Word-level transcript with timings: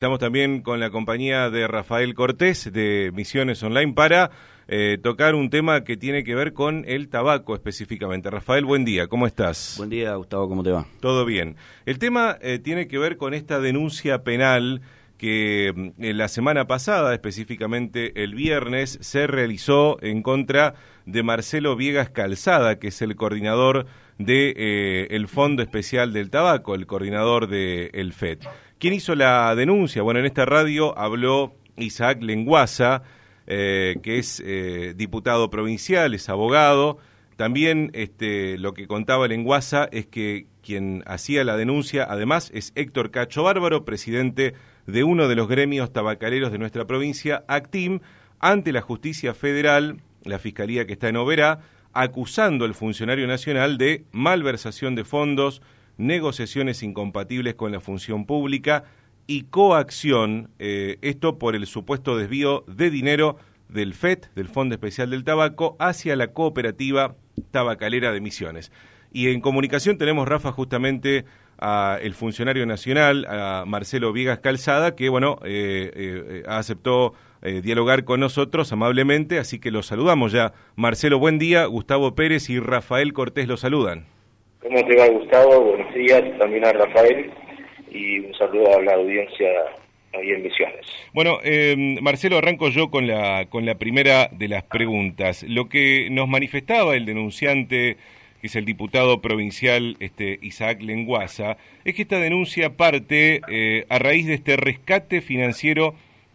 Estamos 0.00 0.18
también 0.18 0.62
con 0.62 0.80
la 0.80 0.88
compañía 0.88 1.50
de 1.50 1.68
Rafael 1.68 2.14
Cortés 2.14 2.72
de 2.72 3.12
Misiones 3.14 3.62
Online 3.62 3.92
para 3.92 4.30
eh, 4.66 4.96
tocar 5.02 5.34
un 5.34 5.50
tema 5.50 5.84
que 5.84 5.98
tiene 5.98 6.24
que 6.24 6.34
ver 6.34 6.54
con 6.54 6.86
el 6.88 7.10
tabaco 7.10 7.54
específicamente. 7.54 8.30
Rafael, 8.30 8.64
buen 8.64 8.86
día, 8.86 9.08
¿cómo 9.08 9.26
estás? 9.26 9.74
Buen 9.76 9.90
día, 9.90 10.14
Gustavo, 10.14 10.48
¿cómo 10.48 10.62
te 10.62 10.70
va? 10.70 10.86
Todo 11.00 11.26
bien. 11.26 11.56
El 11.84 11.98
tema 11.98 12.38
eh, 12.40 12.58
tiene 12.58 12.88
que 12.88 12.96
ver 12.96 13.18
con 13.18 13.34
esta 13.34 13.60
denuncia 13.60 14.24
penal 14.24 14.80
que 15.18 15.92
mm, 15.98 16.02
la 16.16 16.28
semana 16.28 16.66
pasada, 16.66 17.12
específicamente 17.12 18.24
el 18.24 18.34
viernes, 18.34 18.96
se 19.02 19.26
realizó 19.26 20.02
en 20.02 20.22
contra 20.22 20.76
de 21.04 21.22
Marcelo 21.22 21.76
Viegas 21.76 22.08
Calzada, 22.08 22.78
que 22.78 22.88
es 22.88 23.02
el 23.02 23.16
coordinador 23.16 23.84
del 24.16 24.54
de, 24.54 25.06
eh, 25.10 25.26
Fondo 25.26 25.62
Especial 25.62 26.14
del 26.14 26.30
Tabaco, 26.30 26.74
el 26.74 26.86
coordinador 26.86 27.48
del 27.48 27.90
el 27.92 28.14
FED. 28.14 28.38
¿Quién 28.80 28.94
hizo 28.94 29.14
la 29.14 29.54
denuncia? 29.54 30.00
Bueno, 30.00 30.20
en 30.20 30.26
esta 30.26 30.46
radio 30.46 30.98
habló 30.98 31.54
Isaac 31.76 32.22
Lenguaza, 32.22 33.02
eh, 33.46 33.96
que 34.02 34.18
es 34.18 34.42
eh, 34.42 34.94
diputado 34.96 35.50
provincial, 35.50 36.14
es 36.14 36.30
abogado. 36.30 36.96
También 37.36 37.90
este, 37.92 38.56
lo 38.56 38.72
que 38.72 38.86
contaba 38.86 39.28
Lenguaza 39.28 39.86
es 39.92 40.06
que 40.06 40.46
quien 40.62 41.02
hacía 41.04 41.44
la 41.44 41.58
denuncia, 41.58 42.06
además, 42.08 42.50
es 42.54 42.72
Héctor 42.74 43.10
Cacho 43.10 43.42
Bárbaro, 43.42 43.84
presidente 43.84 44.54
de 44.86 45.04
uno 45.04 45.28
de 45.28 45.34
los 45.34 45.46
gremios 45.46 45.92
tabacaleros 45.92 46.50
de 46.50 46.56
nuestra 46.56 46.86
provincia, 46.86 47.44
ACTIM, 47.48 48.00
ante 48.38 48.72
la 48.72 48.80
justicia 48.80 49.34
federal, 49.34 50.00
la 50.24 50.38
fiscalía 50.38 50.86
que 50.86 50.94
está 50.94 51.10
en 51.10 51.18
Oberá, 51.18 51.60
acusando 51.92 52.64
al 52.64 52.72
funcionario 52.72 53.26
nacional 53.26 53.76
de 53.76 54.06
malversación 54.10 54.94
de 54.94 55.04
fondos, 55.04 55.60
negociaciones 56.00 56.82
incompatibles 56.82 57.54
con 57.54 57.72
la 57.72 57.80
función 57.80 58.26
pública 58.26 58.84
y 59.26 59.42
coacción, 59.42 60.50
eh, 60.58 60.98
esto 61.02 61.38
por 61.38 61.54
el 61.54 61.66
supuesto 61.66 62.16
desvío 62.16 62.64
de 62.66 62.90
dinero 62.90 63.36
del 63.68 63.94
FET, 63.94 64.34
del 64.34 64.48
Fondo 64.48 64.74
Especial 64.74 65.10
del 65.10 65.22
Tabaco, 65.22 65.76
hacia 65.78 66.16
la 66.16 66.32
cooperativa 66.32 67.14
tabacalera 67.52 68.10
de 68.10 68.20
Misiones. 68.20 68.72
Y 69.12 69.28
en 69.28 69.40
comunicación 69.40 69.98
tenemos, 69.98 70.26
Rafa, 70.26 70.50
justamente 70.50 71.26
a 71.58 71.98
el 72.02 72.14
funcionario 72.14 72.66
nacional, 72.66 73.26
a 73.28 73.64
Marcelo 73.66 74.12
Viegas 74.12 74.40
Calzada, 74.40 74.96
que, 74.96 75.08
bueno, 75.10 75.38
eh, 75.44 75.92
eh, 75.94 76.42
aceptó 76.48 77.14
dialogar 77.62 78.04
con 78.04 78.20
nosotros 78.20 78.70
amablemente, 78.70 79.38
así 79.38 79.58
que 79.58 79.70
los 79.70 79.86
saludamos 79.86 80.30
ya. 80.32 80.52
Marcelo, 80.76 81.18
buen 81.18 81.38
día. 81.38 81.64
Gustavo 81.64 82.14
Pérez 82.14 82.50
y 82.50 82.60
Rafael 82.60 83.14
Cortés 83.14 83.48
los 83.48 83.60
saludan. 83.60 84.04
¿Cómo 84.62 84.84
te 84.84 84.94
va, 84.94 85.08
Gustavo? 85.08 85.60
Buenos 85.60 85.94
días, 85.94 86.22
también 86.38 86.66
a 86.66 86.72
Rafael, 86.72 87.30
y 87.90 88.18
un 88.18 88.34
saludo 88.34 88.76
a 88.76 88.82
la 88.82 88.92
audiencia 88.92 89.48
ahí 90.12 90.32
en 90.32 90.42
Misiones. 90.42 90.86
Bueno, 91.14 91.38
eh, 91.42 91.96
Marcelo, 92.02 92.36
arranco 92.36 92.68
yo 92.68 92.90
con 92.90 93.06
la, 93.06 93.46
con 93.48 93.64
la 93.64 93.76
primera 93.76 94.28
de 94.30 94.48
las 94.48 94.62
preguntas. 94.64 95.44
Lo 95.44 95.70
que 95.70 96.08
nos 96.10 96.28
manifestaba 96.28 96.94
el 96.94 97.06
denunciante, 97.06 97.96
que 98.42 98.46
es 98.48 98.54
el 98.54 98.66
diputado 98.66 99.22
provincial 99.22 99.96
este, 99.98 100.38
Isaac 100.42 100.82
Lenguaza, 100.82 101.56
es 101.86 101.94
que 101.94 102.02
esta 102.02 102.20
denuncia 102.20 102.76
parte 102.76 103.40
eh, 103.48 103.86
a 103.88 103.98
raíz 103.98 104.26
de 104.26 104.34
este 104.34 104.56
rescate 104.56 105.22
financiero 105.22 105.94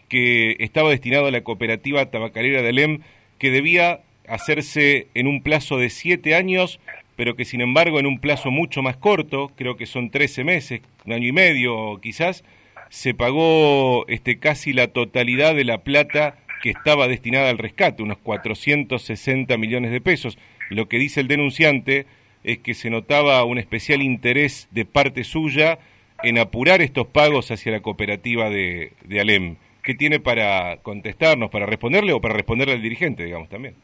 que 0.09 0.55
estaba 0.59 0.89
destinado 0.89 1.27
a 1.27 1.31
la 1.31 1.41
cooperativa 1.41 2.09
tabacalera 2.09 2.63
de 2.63 2.69
Alem, 2.69 3.01
que 3.37 3.51
debía 3.51 3.99
hacerse 4.27 5.07
en 5.13 5.27
un 5.27 5.43
plazo 5.43 5.77
de 5.77 5.91
siete 5.91 6.33
años 6.33 6.79
pero 7.16 7.35
que 7.35 7.45
sin 7.45 7.61
embargo 7.61 7.99
en 7.99 8.05
un 8.05 8.19
plazo 8.19 8.52
mucho 8.52 8.81
más 8.81 8.97
corto, 8.97 9.52
creo 9.55 9.77
que 9.77 9.85
son 9.85 10.09
13 10.09 10.44
meses, 10.44 10.81
un 11.05 11.13
año 11.13 11.27
y 11.27 11.31
medio 11.31 11.99
quizás, 12.02 12.44
se 12.89 13.13
pagó 13.13 14.08
este, 14.08 14.38
casi 14.38 14.73
la 14.73 14.88
totalidad 14.88 15.55
de 15.55 15.63
la 15.63 15.80
plata 15.80 16.38
que 16.61 16.69
estaba 16.71 17.08
destinada 17.08 17.49
al 17.49 17.58
rescate, 17.58 18.03
unos 18.03 18.17
460 18.19 19.58
millones 19.58 19.91
de 19.91 20.02
pesos. 20.02 20.38
Lo 20.69 20.88
que 20.88 20.97
dice 20.97 21.21
el 21.21 21.27
denunciante 21.27 22.05
es 22.43 22.59
que 22.59 22.73
se 22.73 22.89
notaba 22.89 23.43
un 23.43 23.58
especial 23.58 24.02
interés 24.02 24.67
de 24.71 24.86
parte 24.86 25.23
suya 25.23 25.80
en 26.23 26.37
apurar 26.37 26.82
estos 26.82 27.08
pagos 27.08 27.52
hacia 27.52 27.71
la 27.71 27.82
cooperativa 27.82 28.49
de, 28.49 28.93
de 29.03 29.20
Alem. 29.20 29.58
¿Qué 29.83 29.93
tiene 29.93 30.20
para 30.20 30.77
contestarnos, 30.77 31.52
para 31.52 31.65
responderle 31.65 32.14
o 32.14 32.21
para 32.21 32.33
responderle 32.33 32.73
al 32.73 32.82
dirigente, 32.82 33.23
digamos, 33.26 33.49
también? 33.49 33.76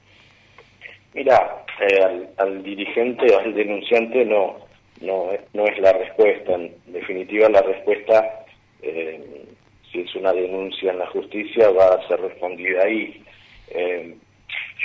Mira, 1.14 1.66
eh, 1.80 2.28
al, 2.38 2.64
dirigente 2.64 3.26
o 3.34 3.40
al 3.40 3.54
denunciante 3.54 4.24
no, 4.26 4.58
no, 5.02 5.32
no 5.54 5.66
es 5.66 5.80
la 5.80 5.94
respuesta. 5.94 6.54
En 6.54 6.74
definitiva, 6.88 7.50
la 7.50 7.62
respuesta, 7.62 8.46
eh, 8.82 9.46
si 9.92 10.02
es 10.02 10.16
una 10.16 10.32
denuncia 10.32 10.92
en 10.92 11.00
la 11.00 11.08
justicia, 11.08 11.70
va 11.72 11.96
a 11.96 12.08
ser 12.08 12.22
respondida 12.22 12.84
ahí. 12.84 13.22
Eh, 13.70 14.16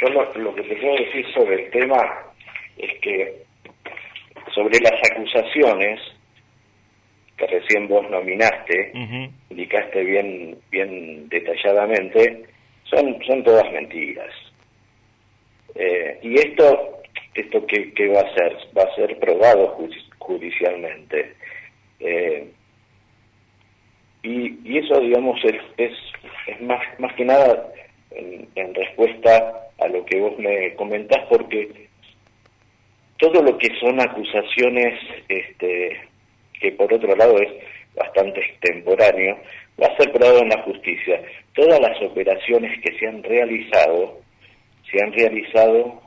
yo 0.00 0.08
lo, 0.08 0.34
lo, 0.34 0.54
que 0.54 0.62
te 0.62 0.76
puedo 0.76 0.96
decir 0.96 1.26
sobre 1.32 1.64
el 1.64 1.70
tema 1.70 1.98
es 2.76 2.98
que 3.00 3.46
sobre 4.54 4.80
las 4.80 5.10
acusaciones 5.10 6.00
que 7.36 7.46
recién 7.46 7.86
vos 7.86 8.08
nominaste, 8.10 8.92
indicaste 9.50 10.02
bien, 10.02 10.58
bien 10.70 11.28
detalladamente, 11.28 12.44
son, 12.84 13.18
son 13.26 13.44
todas 13.44 13.70
mentiras. 13.72 14.32
Eh, 15.74 16.05
y 16.22 16.34
esto, 16.34 17.02
esto 17.34 17.66
¿qué, 17.66 18.08
va 18.08 18.20
a 18.20 18.34
ser? 18.34 18.56
Va 18.76 18.82
a 18.82 18.94
ser 18.94 19.18
probado 19.18 19.78
judicialmente. 20.18 21.34
Eh, 22.00 22.48
y, 24.22 24.58
y, 24.64 24.78
eso, 24.78 25.00
digamos, 25.00 25.38
es, 25.44 25.56
es, 25.76 25.92
es, 26.46 26.60
más, 26.60 26.80
más 26.98 27.14
que 27.14 27.24
nada 27.24 27.72
en, 28.10 28.48
en, 28.54 28.74
respuesta 28.74 29.68
a 29.78 29.88
lo 29.88 30.04
que 30.04 30.20
vos 30.20 30.36
me 30.38 30.74
comentás, 30.74 31.24
porque 31.28 31.88
todo 33.18 33.42
lo 33.42 33.56
que 33.58 33.68
son 33.78 34.00
acusaciones, 34.00 34.98
este, 35.28 36.00
que 36.60 36.72
por 36.72 36.92
otro 36.92 37.14
lado 37.14 37.36
es 37.40 37.52
bastante 37.94 38.40
extemporáneo, 38.40 39.38
va 39.80 39.86
a 39.86 39.96
ser 39.96 40.10
probado 40.12 40.40
en 40.40 40.48
la 40.48 40.62
justicia. 40.62 41.22
Todas 41.54 41.80
las 41.80 42.00
operaciones 42.02 42.78
que 42.82 42.98
se 42.98 43.06
han 43.06 43.22
realizado 43.22 44.26
se 44.90 45.02
han 45.02 45.12
realizado 45.12 46.00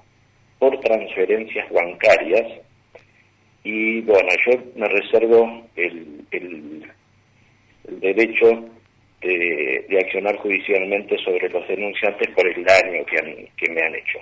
por 0.60 0.80
transferencias 0.82 1.72
bancarias 1.72 2.62
y 3.64 4.02
bueno, 4.02 4.30
yo 4.46 4.60
me 4.76 4.88
reservo 4.88 5.64
el, 5.76 6.26
el, 6.32 6.92
derecho 8.00 8.66
de, 9.22 9.86
de, 9.90 9.98
accionar 9.98 10.38
judicialmente 10.38 11.18
sobre 11.24 11.50
los 11.50 11.68
denunciantes 11.68 12.30
por 12.36 12.48
el 12.48 12.64
daño 12.64 13.06
que, 13.06 13.18
han, 13.18 13.36
que 13.58 13.72
me 13.72 13.82
han 13.82 13.96
hecho. 13.96 14.20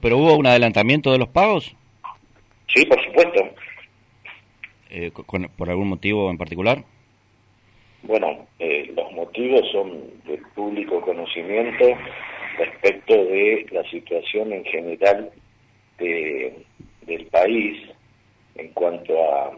¿Pero 0.00 0.18
hubo 0.18 0.36
un 0.36 0.46
adelantamiento 0.46 1.12
de 1.12 1.18
los 1.18 1.28
pagos? 1.28 1.74
Sí, 2.74 2.84
por 2.86 3.04
supuesto. 3.04 3.50
Eh, 4.90 5.10
¿Por 5.56 5.70
algún 5.70 5.88
motivo 5.88 6.30
en 6.30 6.38
particular? 6.38 6.84
Bueno, 8.02 8.46
eh, 8.58 8.92
los 8.96 9.12
motivos 9.12 9.62
son 9.70 10.00
de 10.26 10.38
público 10.54 11.00
conocimiento 11.00 11.84
respecto 12.58 13.14
de 13.24 13.66
la 13.70 13.82
situación 13.90 14.52
en 14.52 14.64
general 14.64 15.30
del 15.98 17.26
país 17.30 17.88
en 18.56 18.68
cuanto 18.68 19.32
a 19.32 19.52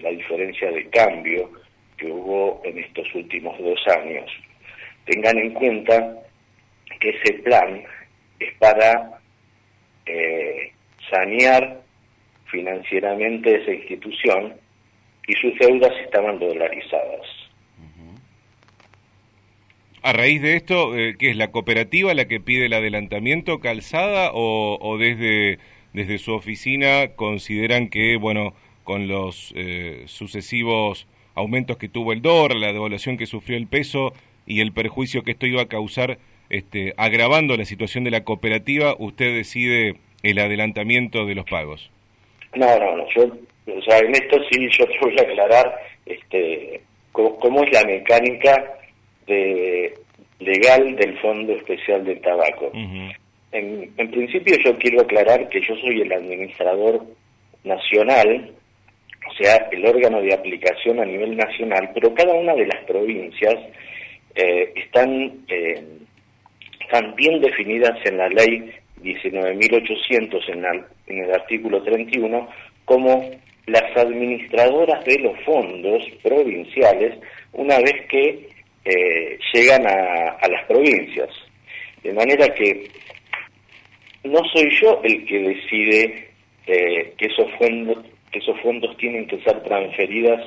la 0.00 0.10
diferencia 0.10 0.70
de 0.70 0.88
cambio 0.90 1.50
que 1.96 2.06
hubo 2.06 2.60
en 2.64 2.78
estos 2.78 3.12
últimos 3.14 3.58
dos 3.58 3.80
años. 3.88 4.30
Tengan 5.06 5.38
en 5.38 5.52
cuenta 5.54 6.16
que 7.00 7.10
ese 7.10 7.34
plan 7.42 7.82
es 8.38 8.54
para 8.58 9.20
eh, 10.06 10.72
sanear 11.10 11.80
financieramente 12.46 13.62
esa 13.62 13.72
institución 13.72 14.54
y 15.26 15.34
sus 15.34 15.58
deudas 15.58 15.92
estaban 16.04 16.38
dolarizadas. 16.38 17.45
A 20.06 20.12
raíz 20.12 20.40
de 20.40 20.54
esto, 20.54 20.96
eh, 20.96 21.16
¿qué 21.18 21.30
es 21.30 21.36
la 21.36 21.50
cooperativa 21.50 22.14
la 22.14 22.28
que 22.28 22.38
pide 22.38 22.66
el 22.66 22.74
adelantamiento 22.74 23.58
calzada 23.58 24.30
o, 24.32 24.96
desde, 25.00 25.58
desde 25.94 26.18
su 26.18 26.32
oficina 26.32 27.08
consideran 27.16 27.88
que, 27.88 28.16
bueno, 28.16 28.54
con 28.84 29.08
los 29.08 29.52
eh, 29.56 30.04
sucesivos 30.06 31.08
aumentos 31.34 31.76
que 31.76 31.88
tuvo 31.88 32.12
el 32.12 32.22
dólar, 32.22 32.56
la 32.56 32.72
devaluación 32.72 33.16
que 33.16 33.26
sufrió 33.26 33.56
el 33.56 33.66
peso 33.66 34.12
y 34.46 34.60
el 34.60 34.70
perjuicio 34.70 35.24
que 35.24 35.32
esto 35.32 35.44
iba 35.44 35.62
a 35.62 35.66
causar, 35.66 36.18
este, 36.50 36.94
agravando 36.98 37.56
la 37.56 37.64
situación 37.64 38.04
de 38.04 38.12
la 38.12 38.22
cooperativa, 38.22 38.94
usted 39.00 39.34
decide 39.34 39.96
el 40.22 40.38
adelantamiento 40.38 41.26
de 41.26 41.34
los 41.34 41.46
pagos? 41.46 41.90
No, 42.54 42.78
no, 42.78 42.96
no. 42.98 43.08
Yo, 43.08 43.24
o 43.76 43.82
sea, 43.82 43.98
en 43.98 44.14
esto 44.14 44.38
sí 44.52 44.68
yo 44.70 44.86
te 44.86 44.98
voy 45.00 45.18
a 45.18 45.22
aclarar 45.22 45.80
este, 46.06 46.80
cómo 47.10 47.64
es 47.64 47.72
la 47.72 47.82
mecánica 47.82 48.76
de, 49.26 49.94
legal 50.40 50.96
del 50.96 51.18
Fondo 51.18 51.52
Especial 51.54 52.04
de 52.04 52.16
Tabaco. 52.16 52.70
en, 52.72 53.92
en, 53.96 54.10
principio 54.10 54.56
yo 54.64 54.76
quiero 54.78 55.02
aclarar 55.02 55.48
que 55.48 55.60
yo 55.60 55.74
soy 55.76 56.02
el 56.02 56.12
administrador 56.12 57.02
nacional, 57.64 58.52
o 59.28 59.34
sea, 59.34 59.68
el 59.72 59.84
órgano 59.84 60.20
de 60.20 60.34
aplicación 60.34 61.00
a 61.00 61.04
nivel 61.04 61.36
nacional, 61.36 61.90
pero 61.94 62.14
cada 62.14 62.32
una 62.34 62.54
de 62.54 62.66
las 62.66 62.84
provincias 62.84 63.54
eh, 64.34 64.72
están, 64.76 65.44
eh, 65.48 65.82
están 66.80 67.14
bien 67.16 67.40
definidas 67.40 67.98
en 68.04 68.18
la 68.18 68.28
ley 68.28 68.70
19.800, 69.02 70.48
en, 70.48 70.64
en 71.06 71.24
el 71.24 71.32
artículo 71.32 71.82
31, 71.82 72.48
como 72.84 73.30
las 73.66 73.96
administradoras 73.96 75.04
de 75.04 75.18
los 75.18 75.38
fondos 75.40 76.04
provinciales 76.22 77.18
una 77.52 77.78
vez 77.78 78.06
que 78.08 78.48
eh, 78.86 79.38
llegan 79.52 79.86
a, 79.86 80.48
las 80.48 80.64
provincias. 80.66 81.28
De 82.02 82.12
manera 82.12 82.46
que 82.54 82.88
no 84.24 84.40
soy 84.52 84.70
yo 84.80 85.00
el 85.02 85.26
que 85.26 85.38
decide 85.40 86.28
eh, 86.66 87.12
que 87.18 87.26
esos 87.26 87.50
fondos 87.58 88.04
que 88.30 88.38
esos 88.40 88.60
fondos 88.60 88.96
tienen 88.96 89.26
que 89.26 89.40
ser 89.42 89.62
transferidas 89.62 90.40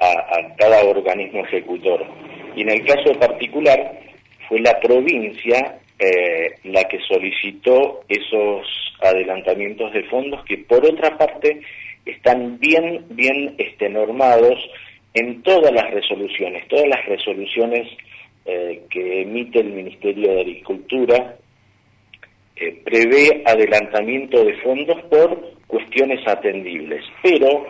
a, 0.00 0.54
cada 0.56 0.84
organismo 0.84 1.44
ejecutor. 1.44 2.04
Y 2.54 2.62
en 2.62 2.70
el 2.70 2.84
caso 2.84 3.12
particular 3.18 3.98
fue 4.48 4.60
la 4.60 4.78
provincia 4.80 5.78
eh, 5.98 6.54
la 6.64 6.84
que 6.84 6.98
solicitó 7.08 8.04
esos 8.08 8.66
adelantamientos 9.00 9.92
de 9.92 10.04
fondos 10.04 10.44
que 10.44 10.58
por 10.58 10.84
otra 10.84 11.16
parte 11.16 11.60
están 12.04 12.58
bien 12.58 13.04
bien 13.10 13.54
este, 13.58 13.88
normados 13.88 14.58
en 15.14 15.42
todas 15.42 15.72
las 15.72 15.90
resoluciones, 15.92 16.66
todas 16.68 16.88
las 16.88 17.06
resoluciones 17.06 17.88
eh, 18.44 18.82
que 18.90 19.22
emite 19.22 19.60
el 19.60 19.70
Ministerio 19.70 20.32
de 20.32 20.40
Agricultura 20.40 21.36
eh, 22.56 22.82
prevé 22.84 23.42
adelantamiento 23.46 24.44
de 24.44 24.54
fondos 24.58 25.00
por 25.04 25.54
cuestiones 25.68 26.20
atendibles, 26.26 27.04
pero 27.22 27.66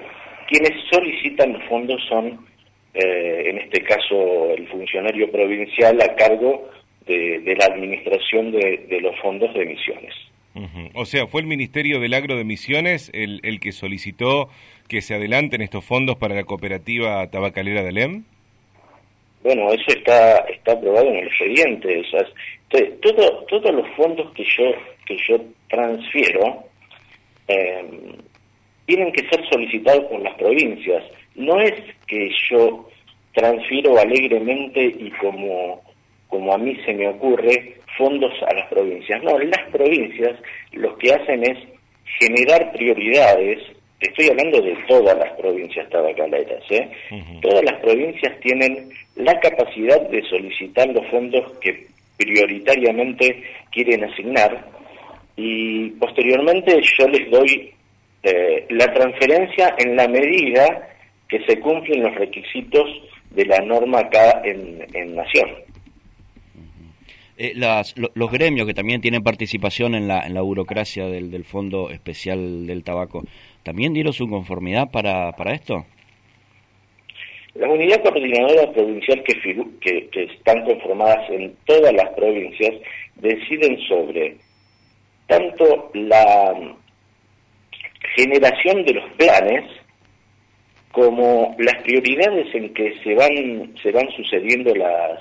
quienes 0.49 0.73
solicitan 0.91 1.53
los 1.53 1.63
fondos 1.69 2.01
son, 2.09 2.47
eh, 2.95 3.51
en 3.51 3.59
este 3.59 3.83
caso, 3.83 4.51
el 4.51 4.67
funcionario 4.69 5.31
provincial 5.31 6.01
a 6.01 6.15
cargo 6.17 6.71
de, 7.07 7.57
la 7.59 7.67
administración 7.67 8.51
de, 8.51 8.99
los 9.03 9.15
fondos 9.21 9.53
de 9.53 9.67
Misiones. 9.67 10.15
O 10.95 11.05
sea, 11.05 11.27
¿fue 11.27 11.43
el 11.43 11.47
Ministerio 11.47 12.01
del 12.01 12.15
Agro 12.15 12.37
de 12.37 12.45
Misiones 12.45 13.11
el 13.13 13.61
que 13.61 13.73
solicitó 13.73 14.49
que 14.89 15.01
se 15.01 15.15
adelanten 15.15 15.63
estos 15.63 15.85
fondos 15.85 16.17
para 16.17 16.35
la 16.35 16.45
cooperativa 16.45 17.27
tabacalera 17.31 17.83
de 17.83 17.89
Alem? 17.89 18.25
Bueno, 19.43 19.71
eso 19.73 19.85
está 19.89 20.39
está 20.49 20.73
aprobado 20.73 21.09
en 21.09 21.17
el 21.17 21.27
expediente. 21.29 22.03
todo, 23.01 23.45
todos 23.49 23.75
los 23.75 23.89
fondos 23.97 24.33
que 24.33 24.45
yo 24.45 24.73
que 25.07 25.17
yo 25.29 25.37
transfiero 25.69 26.65
eh, 27.49 27.85
tienen 28.87 29.13
que 29.13 29.29
ser 29.29 29.47
solicitados 29.51 30.05
por 30.05 30.21
las 30.21 30.35
provincias. 30.37 31.05
No 31.35 31.61
es 31.61 31.75
que 32.07 32.31
yo 32.51 32.89
transfiero 33.33 33.99
alegremente 33.99 34.85
y 34.85 35.11
como 35.21 35.83
como 36.29 36.53
a 36.53 36.59
mí 36.59 36.77
se 36.85 36.95
me 36.95 37.09
ocurre 37.09 37.77
fondos 37.97 38.33
a 38.49 38.55
las 38.55 38.69
provincias. 38.69 39.23
No, 39.23 39.39
las 39.39 39.71
provincias 39.71 40.37
lo 40.73 40.97
que 40.99 41.13
hacen 41.13 41.45
es 41.45 41.59
generar 42.19 42.73
prioridades. 42.73 43.59
Estoy 44.17 44.29
hablando 44.31 44.61
de 44.61 44.77
todas 44.87 45.19
las 45.19 45.33
provincias 45.33 45.91
tabacaleras. 45.91 46.63
¿eh? 46.71 46.89
Todas 47.43 47.65
las 47.65 47.81
provincias 47.81 48.39
tienen 48.39 48.89
la 49.17 49.41
capacidad 49.41 50.01
de 50.09 50.23
solicitar 50.31 50.87
los 50.91 51.05
fondos 51.09 51.59
que 51.59 51.89
prioritariamente 52.17 53.43
quieren 53.73 54.05
asignar 54.05 54.67
y 55.37 55.89
posteriormente 55.99 56.81
yo 56.97 57.09
les 57.09 57.29
doy 57.29 57.73
eh, 58.23 58.67
la 58.71 58.95
transferencia 58.95 59.75
en 59.79 59.97
la 59.97 60.07
medida 60.07 60.91
que 61.29 61.45
se 61.45 61.59
cumplen 61.59 62.05
los 62.05 62.15
requisitos 62.15 62.89
de 63.31 63.47
la 63.47 63.59
norma 63.63 63.99
acá 63.99 64.43
en, 64.45 65.17
Nación. 65.17 65.51
Eh, 67.37 67.55
los 68.15 68.31
gremios 68.31 68.69
que 68.69 68.75
también 68.75 69.01
tienen 69.01 69.25
participación 69.25 69.97
en 69.97 70.07
la, 70.07 70.25
en 70.25 70.35
la 70.35 70.43
burocracia 70.43 71.07
del, 71.07 71.33
del 71.33 71.43
Fondo 71.43 71.91
Especial 71.91 72.69
del 72.69 72.85
Tabaco, 72.85 73.25
¿también 73.65 73.93
dieron 73.93 74.13
su 74.13 74.29
conformidad 74.29 74.91
para, 74.91 75.33
para 75.33 75.55
esto? 75.55 75.85
La 77.55 77.69
unidad 77.69 78.03
coordinadora 78.03 78.73
provincial 78.73 79.23
que, 79.23 80.11
que, 80.11 80.23
están 80.25 80.65
conformadas 80.65 81.31
en 81.31 81.55
todas 81.67 81.93
las 81.93 82.09
provincias 82.11 82.75
deciden 83.15 83.79
sobre 83.87 84.37
tanto 85.29 85.91
la 85.95 86.53
generación 88.17 88.85
de 88.85 88.95
los 88.95 89.11
planes 89.13 89.65
como 90.91 91.55
las 91.59 91.81
prioridades 91.83 92.53
en 92.55 92.75
que 92.75 92.93
se 93.05 93.15
van 93.15 93.75
se 93.83 93.93
van 93.93 94.09
sucediendo 94.17 94.75
las 94.75 95.21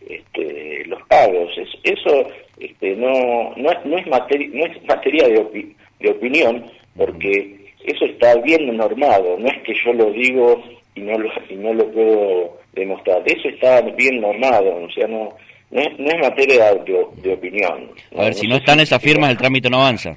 este, 0.00 0.84
los 0.86 1.00
pagos 1.04 1.50
eso 1.84 2.28
este, 2.58 2.96
no 2.96 3.54
no 3.56 3.70
es 3.70 3.84
no 3.84 3.98
es 3.98 4.06
materia 4.08 4.48
no 4.52 4.66
es 4.66 4.84
materia 4.84 5.28
de, 5.28 5.74
de 6.00 6.10
opinión 6.10 6.70
porque 6.96 7.61
eso 7.84 8.04
está 8.04 8.34
bien 8.36 8.76
normado 8.76 9.38
no 9.38 9.46
es 9.46 9.62
que 9.62 9.74
yo 9.84 9.92
lo 9.92 10.10
digo 10.12 10.62
y 10.94 11.00
no 11.00 11.18
lo, 11.18 11.30
y 11.48 11.54
no 11.56 11.72
lo 11.72 11.90
puedo 11.90 12.58
demostrar. 12.72 13.22
Eso 13.26 13.48
está 13.48 13.80
bien 13.80 14.20
normado, 14.20 14.76
o 14.76 14.90
sea, 14.90 15.06
no, 15.06 15.34
no, 15.70 15.80
es, 15.80 15.98
no 15.98 16.06
es 16.06 16.18
materia 16.18 16.74
de, 16.74 17.32
opinión. 17.32 17.90
A 18.16 18.24
ver, 18.24 18.34
si 18.34 18.46
no 18.46 18.56
están 18.56 18.80
esas 18.80 19.02
firmas, 19.02 19.30
el 19.30 19.38
trámite 19.38 19.70
no 19.70 19.78
avanza. 19.78 20.16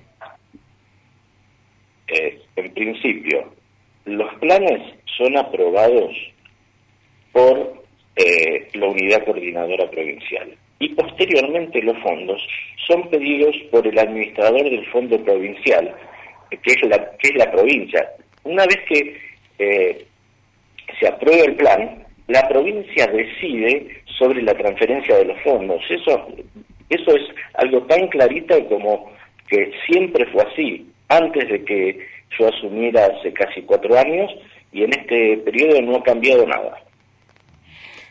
Eh, 2.08 2.40
en 2.56 2.74
principio, 2.74 3.54
los 4.06 4.34
planes 4.36 4.82
son 5.18 5.38
aprobados 5.38 6.16
por 7.32 7.84
eh, 8.16 8.68
la 8.74 8.88
unidad 8.88 9.26
coordinadora 9.26 9.90
provincial 9.90 10.56
y 10.80 10.90
posteriormente 10.90 11.82
los 11.82 11.98
fondos 12.00 12.42
son 12.88 13.10
pedidos 13.10 13.56
por 13.72 13.88
el 13.88 13.98
administrador 13.98 14.64
del 14.64 14.86
fondo 14.88 15.18
provincial, 15.24 15.96
que 16.64 16.72
es 16.72 16.82
la, 16.84 16.98
que 17.18 17.30
es 17.30 17.36
la 17.36 17.52
provincia. 17.52 18.08
Una 18.44 18.66
vez 18.66 18.80
que 18.88 19.18
eh, 19.60 20.06
se 21.00 21.08
aprueba 21.08 21.46
el 21.46 21.56
plan, 21.56 22.06
la 22.28 22.48
provincia 22.48 23.08
decide 23.08 24.02
sobre 24.18 24.42
la 24.42 24.54
transferencia 24.56 25.18
de 25.18 25.26
los 25.26 25.42
fondos. 25.42 25.82
Eso, 25.90 26.28
eso 26.90 27.16
es 27.16 27.24
algo 27.56 27.82
tan 27.84 28.08
clarito 28.08 28.66
como 28.68 29.12
que 29.48 29.72
siempre 29.88 30.26
fue 30.28 30.44
así, 30.44 30.88
antes 31.10 31.48
de 31.50 31.64
que 31.64 32.00
yo 32.38 32.48
asumiera 32.48 33.06
hace 33.06 33.32
casi 33.34 33.62
cuatro 33.62 33.98
años, 33.98 34.32
y 34.72 34.84
en 34.84 34.92
este 34.92 35.38
periodo 35.38 35.82
no 35.82 35.98
ha 35.98 36.04
cambiado 36.04 36.46
nada. 36.46 36.82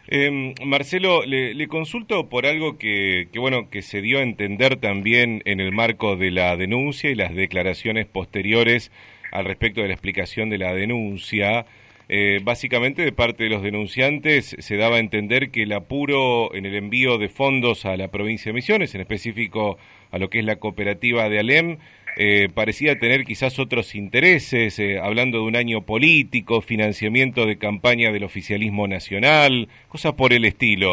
Eh, 0.08 0.54
Marcelo, 0.64 1.24
le, 1.24 1.66
consulto 1.68 2.28
por 2.28 2.46
algo 2.46 2.76
que, 2.78 3.28
que, 3.32 3.38
bueno, 3.38 3.70
que 3.70 3.82
se 3.82 4.02
dio 4.02 4.18
a 4.18 4.22
entender 4.22 4.76
también 4.76 5.42
en 5.46 5.60
el 5.60 5.72
marco 5.72 6.16
de 6.16 6.30
la 6.30 6.56
denuncia 6.56 7.10
y 7.10 7.14
las 7.14 7.34
declaraciones 7.34 8.06
posteriores 8.06 8.92
al 9.32 9.44
respecto 9.46 9.80
de 9.80 9.88
la 9.88 9.94
explicación 9.94 10.50
de 10.50 10.58
la 10.58 10.74
denuncia. 10.74 11.66
Eh, 12.08 12.40
básicamente 12.42 13.02
de 13.02 13.12
parte 13.12 13.44
de 13.44 13.50
los 13.50 13.62
denunciantes 13.62 14.54
se 14.58 14.76
daba 14.76 14.96
a 14.96 15.00
entender 15.00 15.50
que 15.50 15.62
el 15.62 15.72
apuro 15.72 16.54
en 16.54 16.66
el 16.66 16.74
envío 16.74 17.16
de 17.16 17.30
fondos 17.30 17.86
a 17.86 17.96
la 17.96 18.08
provincia 18.08 18.50
de 18.50 18.54
Misiones, 18.54 18.94
en 18.94 19.00
específico 19.00 19.78
a 20.10 20.18
lo 20.18 20.28
que 20.28 20.40
es 20.40 20.44
la 20.44 20.56
cooperativa 20.56 21.30
de 21.30 21.38
Alem, 21.38 21.78
eh, 22.16 22.48
parecía 22.52 22.98
tener 22.98 23.24
quizás 23.24 23.58
otros 23.58 23.94
intereses, 23.94 24.78
eh, 24.78 24.98
hablando 25.00 25.38
de 25.38 25.44
un 25.44 25.56
año 25.56 25.82
político, 25.82 26.60
financiamiento 26.60 27.46
de 27.46 27.58
campaña 27.58 28.12
del 28.12 28.24
oficialismo 28.24 28.86
nacional, 28.86 29.68
cosas 29.88 30.12
por 30.12 30.32
el 30.32 30.44
estilo. 30.44 30.92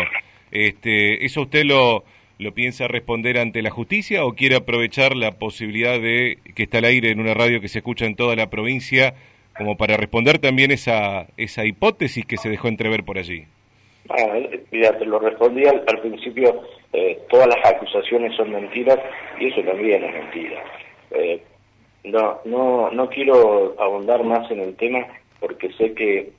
Este, 0.51 1.25
¿Eso 1.25 1.42
usted 1.44 1.63
lo, 1.63 2.04
lo 2.40 2.54
piensa 2.54 2.88
responder 2.88 3.38
ante 3.38 3.62
la 3.62 3.70
justicia 3.70 4.25
o 4.25 4.34
quiere 4.34 4.56
aprovechar 4.56 5.16
la 5.16 5.34
posibilidad 5.34 6.00
de 6.00 6.40
que 6.56 6.63
está 6.63 6.80
al 6.80 6.86
aire 6.86 7.12
en 7.12 7.20
una 7.20 7.34
radio 7.34 7.62
que 7.62 7.68
se 7.68 7.80
escucha 7.80 8.06
en 8.06 8.16
toda 8.16 8.36
la 8.36 8.50
provincia 8.50 9.13
como 9.56 9.78
para 9.78 9.98
responder 9.98 10.40
también 10.40 10.72
esa, 10.72 11.28
esa 11.38 11.66
hipótesis 11.66 12.25
que 12.25 12.38
se 12.38 12.50
dejó 12.50 12.68
entrever 12.68 13.04
por 13.04 13.18
allí. 13.20 13.46
Ah, 14.10 14.25
lo 15.06 15.20
respondí 15.20 15.66
al, 15.66 15.84
principio, 16.01 16.63
eh, 16.94 17.20
todas 17.30 17.48
las 17.48 17.63
acusaciones 17.66 18.36
son 18.36 18.51
mentiras 18.51 18.98
y 19.40 19.48
eso 19.48 19.62
también 19.62 20.04
es 20.04 20.13
mentira. 20.13 20.63
Eh, 21.12 21.41
no, 22.03 22.39
no, 22.46 22.89
no 22.91 23.10
quiero 23.10 23.75
ahondar 23.80 24.24
más 24.24 24.50
en 24.51 24.60
el 24.60 24.75
tema 24.75 25.06
porque 25.39 25.72
sé 25.74 25.94
que 25.94 26.32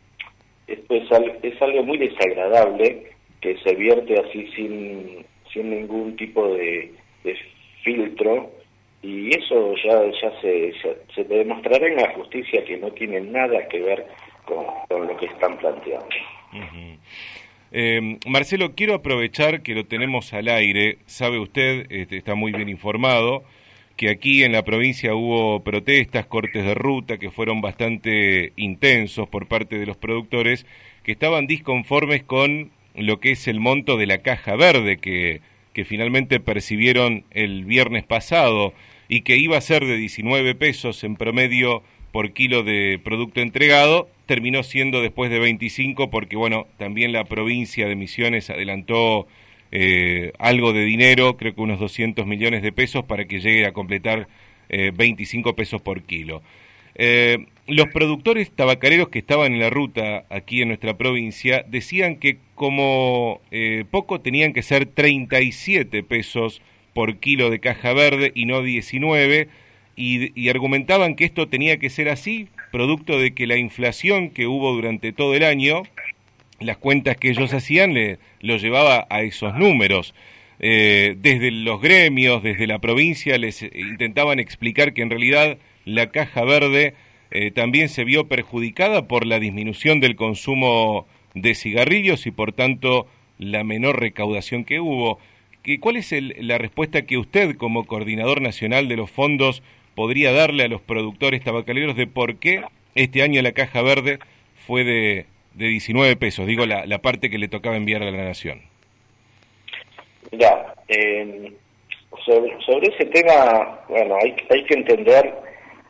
esto 0.66 0.94
es, 0.94 1.04
es 1.42 1.60
algo 1.62 1.82
muy 1.82 1.98
desagradable 1.98 3.12
que 3.40 3.58
se 3.58 3.74
vierte 3.74 4.18
así 4.18 4.46
sin, 4.54 5.26
sin 5.52 5.70
ningún 5.70 6.16
tipo 6.16 6.46
de, 6.54 6.92
filtro. 7.82 8.50
Y 9.02 9.36
eso 9.36 9.74
ya 9.84 10.00
ya 10.22 10.40
se, 10.40 10.72
se, 11.12 11.24
demostrará 11.24 11.88
en 11.88 11.96
la 11.96 12.14
justicia 12.14 12.64
que 12.64 12.76
no 12.76 12.92
tiene 12.92 13.20
nada 13.20 13.66
que 13.66 13.80
ver 13.80 14.06
con, 14.44 14.64
lo 14.88 15.16
que 15.16 15.26
están 15.26 15.58
planteando. 15.58 16.06
Eh, 17.72 18.18
Marcelo, 18.28 18.74
quiero 18.76 18.94
aprovechar 18.94 19.62
que 19.62 19.74
lo 19.74 19.86
tenemos 19.86 20.32
al 20.32 20.46
aire, 20.46 20.98
sabe 21.06 21.40
usted, 21.40 21.86
este, 21.90 22.16
está 22.16 22.36
muy 22.36 22.52
bien 22.52 22.68
informado, 22.68 23.42
que 23.96 24.10
aquí 24.10 24.42
en 24.42 24.52
la 24.52 24.64
provincia 24.64 25.14
hubo 25.14 25.60
protestas, 25.60 26.26
cortes 26.26 26.64
de 26.64 26.74
ruta 26.74 27.18
que 27.18 27.30
fueron 27.30 27.60
bastante 27.60 28.52
intensos 28.56 29.28
por 29.28 29.46
parte 29.46 29.78
de 29.78 29.86
los 29.86 29.96
productores 29.96 30.66
que 31.02 31.12
estaban 31.12 31.46
disconformes 31.46 32.22
con 32.22 32.70
lo 32.94 33.20
que 33.20 33.32
es 33.32 33.48
el 33.48 33.60
monto 33.60 33.96
de 33.96 34.06
la 34.06 34.18
caja 34.18 34.56
verde 34.56 34.98
que, 34.98 35.40
que 35.72 35.84
finalmente 35.84 36.40
percibieron 36.40 37.24
el 37.30 37.64
viernes 37.64 38.04
pasado 38.04 38.74
y 39.08 39.22
que 39.22 39.36
iba 39.36 39.56
a 39.56 39.62
ser 39.62 39.84
de 39.84 39.96
19 39.96 40.54
pesos 40.54 41.04
en 41.04 41.16
promedio 41.16 41.82
por 42.12 42.32
kilo 42.32 42.62
de 42.62 43.00
producto 43.02 43.40
entregado, 43.40 44.08
terminó 44.26 44.62
siendo 44.62 45.00
después 45.00 45.30
de 45.30 45.38
25 45.38 46.10
porque, 46.10 46.36
bueno, 46.36 46.66
también 46.78 47.12
la 47.12 47.24
provincia 47.24 47.88
de 47.88 47.96
Misiones 47.96 48.50
adelantó 48.50 49.26
eh, 49.74 50.32
algo 50.38 50.74
de 50.74 50.84
dinero, 50.84 51.38
creo 51.38 51.54
que 51.54 51.62
unos 51.62 51.80
200 51.80 52.26
millones 52.26 52.62
de 52.62 52.72
pesos 52.72 53.04
para 53.06 53.24
que 53.24 53.40
llegue 53.40 53.66
a 53.66 53.72
completar 53.72 54.28
25 54.68 55.48
eh, 55.48 55.54
pesos 55.54 55.80
por 55.80 56.02
kilo. 56.02 56.42
Eh, 56.94 57.46
los 57.66 57.88
productores 57.88 58.50
tabacareros 58.50 59.08
que 59.08 59.18
estaban 59.18 59.54
en 59.54 59.60
la 59.60 59.70
ruta 59.70 60.26
aquí 60.28 60.60
en 60.60 60.68
nuestra 60.68 60.98
provincia 60.98 61.64
decían 61.66 62.16
que 62.16 62.36
como 62.54 63.40
poco 63.90 64.20
tenían 64.20 64.52
que 64.52 64.62
ser 64.62 64.84
37 64.86 66.02
pesos 66.02 66.60
por 66.92 67.16
kilo 67.16 67.48
de 67.48 67.60
caja 67.60 67.94
verde 67.94 68.30
y 68.34 68.44
no 68.44 68.60
19 68.62 69.48
y, 69.96 70.38
y, 70.40 70.48
argumentaban 70.48 71.16
que 71.16 71.24
esto 71.24 71.48
tenía 71.48 71.78
que 71.78 71.90
ser 71.90 72.08
así, 72.08 72.48
producto 72.72 73.18
de 73.18 73.34
que 73.34 73.46
la 73.46 73.56
inflación 73.56 74.30
que 74.30 74.46
hubo 74.46 74.72
durante 74.72 75.12
todo 75.12 75.34
el 75.34 75.44
año 75.44 75.82
las 76.64 76.76
cuentas 76.76 77.16
que 77.16 77.30
ellos 77.30 77.52
hacían 77.52 77.94
le, 77.94 78.18
lo 78.40 78.56
llevaba 78.56 79.06
a 79.10 79.22
esos 79.22 79.54
números. 79.54 80.14
Eh, 80.60 81.16
desde 81.18 81.50
los 81.50 81.80
gremios, 81.80 82.42
desde 82.42 82.66
la 82.66 82.78
provincia, 82.78 83.36
les 83.38 83.62
intentaban 83.62 84.38
explicar 84.38 84.92
que 84.92 85.02
en 85.02 85.10
realidad 85.10 85.58
la 85.84 86.10
caja 86.10 86.44
verde 86.44 86.94
eh, 87.30 87.50
también 87.50 87.88
se 87.88 88.04
vio 88.04 88.28
perjudicada 88.28 89.08
por 89.08 89.26
la 89.26 89.40
disminución 89.40 90.00
del 90.00 90.16
consumo 90.16 91.06
de 91.34 91.54
cigarrillos 91.54 92.26
y 92.26 92.30
por 92.30 92.52
tanto 92.52 93.06
la 93.38 93.64
menor 93.64 93.98
recaudación 93.98 94.64
que 94.64 94.80
hubo. 94.80 95.18
¿Cuál 95.80 95.96
es 95.96 96.12
la 96.38 96.58
respuesta 96.58 97.02
que 97.02 97.18
usted, 97.18 97.56
como 97.56 97.86
coordinador 97.86 98.40
nacional 98.40 98.88
de 98.88 98.96
los 98.96 99.10
fondos, 99.10 99.62
podría 99.94 100.32
darle 100.32 100.64
a 100.64 100.68
los 100.68 100.80
productores 100.80 101.42
tabacaleros 101.42 101.96
de 101.96 102.06
por 102.06 102.36
qué 102.36 102.62
este 102.94 103.22
año 103.22 103.40
la 103.42 103.52
caja 103.52 103.82
verde 103.82 104.18
fue 104.66 104.84
de, 104.84 105.26
de 105.54 105.66
19 105.66 106.16
pesos, 106.16 106.46
digo 106.46 106.66
la, 106.66 106.86
la 106.86 106.98
parte 106.98 107.30
que 107.30 107.38
le 107.38 107.48
tocaba 107.48 107.76
enviar 107.76 108.02
a 108.02 108.10
la 108.10 108.24
nación. 108.24 108.62
Ya, 110.32 110.74
eh, 110.88 111.52
sobre, 112.24 112.58
sobre, 112.64 112.94
ese 112.94 113.06
tema, 113.06 113.80
bueno, 113.88 114.16
hay, 114.22 114.34
hay 114.50 114.64
que 114.64 114.74
entender 114.74 115.34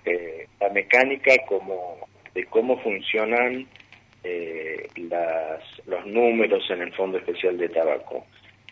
eh, 0.04 0.46
la 0.60 0.68
mecánica 0.70 1.32
como 1.46 1.98
de 2.34 2.44
cómo 2.46 2.78
funcionan 2.80 3.66
eh, 4.24 4.86
las, 4.96 5.60
los 5.86 6.06
números 6.06 6.64
en 6.70 6.82
el 6.82 6.92
Fondo 6.94 7.18
Especial 7.18 7.58
de 7.58 7.68
Tabaco. 7.68 8.26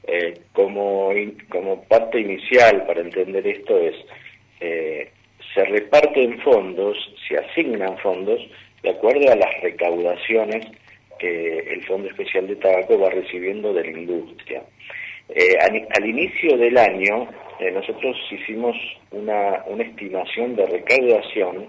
Eh, 0.04 0.40
como, 0.52 1.12
como 1.50 1.82
parte 1.84 2.20
inicial 2.20 2.86
para 2.86 3.00
entender 3.02 3.46
esto 3.46 3.78
es, 3.78 3.94
eh, 4.60 5.10
se 5.54 5.64
reparten 5.64 6.40
fondos, 6.40 6.96
se 7.28 7.36
asignan 7.36 7.98
fondos 7.98 8.40
de 8.82 8.90
acuerdo 8.90 9.30
a 9.30 9.36
las 9.36 9.60
recaudaciones 9.60 10.66
que 11.20 11.58
el 11.58 11.84
Fondo 11.84 12.08
Especial 12.08 12.48
de 12.48 12.56
Tabaco 12.56 12.98
va 12.98 13.10
recibiendo 13.10 13.72
de 13.72 13.84
la 13.84 13.90
industria. 13.90 14.62
Eh, 15.28 15.56
al, 15.60 16.06
inicio 16.06 16.56
del 16.56 16.76
año, 16.76 17.28
eh, 17.60 17.70
nosotros 17.70 18.16
hicimos 18.32 18.76
una, 19.12 19.62
estimación 19.78 20.56
de 20.56 20.66
recaudación 20.66 21.68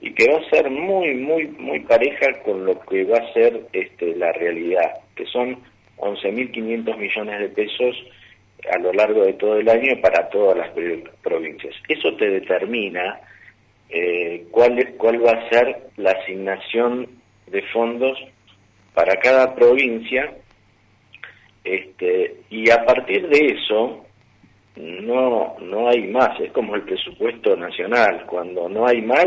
y 0.00 0.12
que 0.12 0.30
va 0.30 0.38
a 0.38 0.50
ser 0.50 0.68
muy, 0.68 1.14
muy, 1.14 1.46
muy 1.46 1.80
pareja 1.80 2.32
con 2.44 2.66
lo 2.66 2.78
que 2.80 3.04
va 3.04 3.18
a 3.18 3.32
ser 3.32 3.62
este, 3.72 4.14
la 4.16 4.32
realidad, 4.32 5.00
que 5.16 5.24
son 5.26 5.58
11.500 5.96 6.96
millones 6.98 7.40
de 7.40 7.48
pesos 7.48 7.96
a 8.70 8.78
lo 8.78 8.92
largo 8.92 9.24
de 9.24 9.32
todo 9.34 9.58
el 9.58 9.68
año 9.68 10.00
para 10.02 10.28
todas 10.28 10.58
las 10.58 10.70
provincias. 11.22 11.74
Eso 11.88 12.14
te 12.16 12.28
determina 12.28 13.20
eh, 13.88 14.44
cuál, 14.50 14.94
cuál 14.98 15.24
va 15.24 15.30
a 15.30 15.48
ser 15.48 15.78
la 15.96 16.10
asignación 16.10 17.08
de 17.46 17.62
fondos 17.72 18.18
para 18.98 19.14
cada 19.20 19.54
provincia 19.54 20.28
este, 21.62 22.34
y 22.50 22.68
a 22.68 22.84
partir 22.84 23.28
de 23.28 23.54
eso 23.54 24.04
no 24.74 25.56
no 25.60 25.88
hay 25.88 26.08
más 26.08 26.40
es 26.40 26.50
como 26.50 26.74
el 26.74 26.82
presupuesto 26.82 27.54
nacional 27.54 28.26
cuando 28.26 28.68
no 28.68 28.88
hay 28.88 29.00
más 29.02 29.26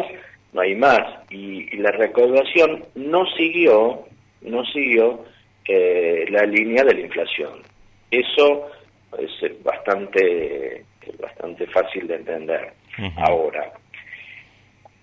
no 0.52 0.60
hay 0.60 0.76
más 0.76 1.00
y, 1.30 1.78
la 1.78 1.92
recaudación 1.92 2.84
no 2.96 3.26
siguió 3.38 4.08
no 4.42 4.66
siguió 4.66 5.24
eh, 5.66 6.26
la 6.30 6.44
línea 6.44 6.84
de 6.84 6.94
la 6.96 7.00
inflación. 7.02 7.62
Eso 8.10 8.68
es 9.18 9.64
bastante 9.64 10.84
bastante 11.18 11.66
fácil 11.68 12.08
de 12.08 12.16
entender 12.16 12.74
ahora. 13.16 13.72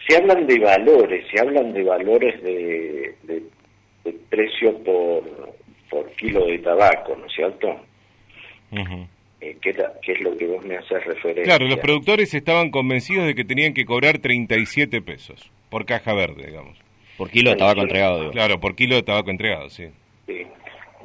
Se 0.06 0.18
hablan 0.18 0.46
de 0.46 0.58
valores 0.58 1.24
se 1.32 1.40
hablan 1.40 1.72
de 1.72 1.84
valores 1.84 2.42
de 2.42 3.14
precio 4.28 4.76
por, 4.82 5.22
por 5.90 6.10
kilo 6.12 6.46
de 6.46 6.58
tabaco, 6.58 7.16
¿no 7.16 7.26
es 7.26 7.32
cierto? 7.32 7.80
Eh, 9.40 9.56
¿qué, 9.62 9.70
es 9.70 10.20
lo 10.20 10.36
que 10.36 10.46
vos 10.46 10.64
me 10.64 10.76
haces 10.76 11.04
referencia? 11.04 11.44
Claro, 11.44 11.66
los 11.66 11.78
productores 11.78 12.34
estaban 12.34 12.70
convencidos 12.70 13.26
de 13.26 13.34
que 13.34 13.44
tenían 13.44 13.72
que 13.72 13.84
cobrar 13.84 14.18
37 14.18 15.00
pesos 15.02 15.50
por 15.70 15.84
caja 15.86 16.12
verde, 16.14 16.46
digamos. 16.46 16.78
Por 17.16 17.30
kilo 17.30 17.50
de 17.50 17.56
tabaco 17.56 17.82
entregado. 17.82 18.30
Claro, 18.30 18.60
por 18.60 18.74
kilo 18.74 18.96
de 18.96 19.02
tabaco 19.02 19.30
entregado, 19.30 19.70
sí. 19.70 19.88
sí. 20.26 20.46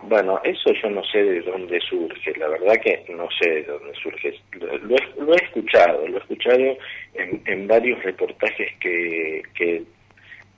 Bueno, 0.03 0.39
eso 0.43 0.71
yo 0.81 0.89
no 0.89 1.03
sé 1.05 1.23
de 1.23 1.41
dónde 1.41 1.79
surge, 1.81 2.33
la 2.37 2.49
verdad 2.49 2.75
que 2.83 3.05
no 3.13 3.27
sé 3.39 3.49
de 3.49 3.63
dónde 3.63 3.93
surge. 4.01 4.33
Lo, 4.51 5.33
he 5.33 5.43
escuchado, 5.43 6.07
lo 6.07 6.17
he 6.17 6.19
escuchado 6.19 6.77
en, 7.13 7.41
en 7.45 7.67
varios 7.67 8.03
reportajes 8.03 8.69
que, 8.79 9.41
que 9.55 9.83